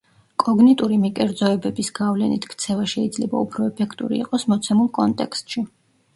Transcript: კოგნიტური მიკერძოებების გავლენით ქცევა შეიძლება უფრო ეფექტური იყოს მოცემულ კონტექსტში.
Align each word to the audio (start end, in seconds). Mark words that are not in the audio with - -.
კოგნიტური 0.43 0.95
მიკერძოებების 1.03 1.91
გავლენით 1.99 2.47
ქცევა 2.55 2.87
შეიძლება 2.95 3.43
უფრო 3.47 3.67
ეფექტური 3.73 4.19
იყოს 4.25 4.49
მოცემულ 4.55 4.91
კონტექსტში. 4.99 5.67